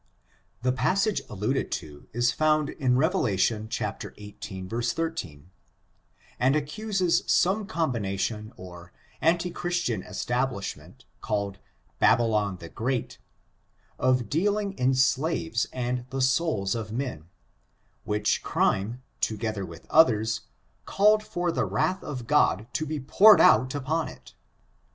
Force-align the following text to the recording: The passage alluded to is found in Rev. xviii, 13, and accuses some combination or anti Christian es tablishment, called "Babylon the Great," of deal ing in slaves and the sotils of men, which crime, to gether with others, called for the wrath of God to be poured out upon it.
The 0.63 0.71
passage 0.71 1.21
alluded 1.29 1.71
to 1.73 2.07
is 2.11 2.31
found 2.31 2.71
in 2.71 2.97
Rev. 2.97 3.37
xviii, 3.37 3.67
13, 3.69 5.51
and 6.39 6.55
accuses 6.55 7.21
some 7.27 7.67
combination 7.67 8.51
or 8.57 8.91
anti 9.21 9.51
Christian 9.51 10.01
es 10.01 10.25
tablishment, 10.25 11.05
called 11.21 11.59
"Babylon 11.99 12.57
the 12.57 12.69
Great," 12.69 13.19
of 13.99 14.27
deal 14.27 14.57
ing 14.57 14.73
in 14.73 14.95
slaves 14.95 15.67
and 15.71 16.07
the 16.09 16.17
sotils 16.17 16.73
of 16.73 16.91
men, 16.91 17.29
which 18.03 18.41
crime, 18.41 19.03
to 19.19 19.37
gether 19.37 19.63
with 19.63 19.85
others, 19.91 20.41
called 20.85 21.21
for 21.21 21.51
the 21.51 21.65
wrath 21.65 22.03
of 22.03 22.25
God 22.25 22.65
to 22.73 22.87
be 22.87 22.99
poured 22.99 23.39
out 23.39 23.75
upon 23.75 24.07
it. 24.07 24.33